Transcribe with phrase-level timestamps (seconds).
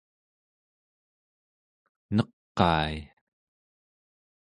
[2.15, 2.87] neqai